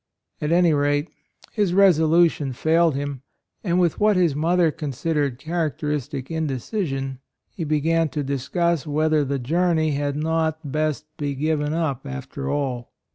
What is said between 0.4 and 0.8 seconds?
At any